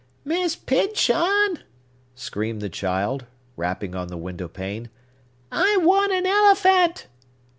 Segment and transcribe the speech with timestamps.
[0.25, 1.59] "Miss Pyncheon!"
[2.15, 4.89] screamed the child, rapping on the window pane,
[5.51, 7.05] "I want an elephant!"